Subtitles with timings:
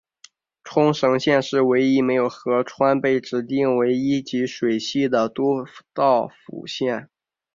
[0.63, 7.07] 冲绳县是唯一没有河川被指定为一级水系的都道府县。